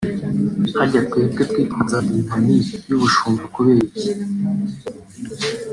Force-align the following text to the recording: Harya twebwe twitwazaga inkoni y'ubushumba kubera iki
Harya 0.77 1.01
twebwe 1.07 1.41
twitwazaga 1.51 2.09
inkoni 2.19 2.55
y'ubushumba 2.87 3.43
kubera 3.55 3.79
iki 3.89 4.09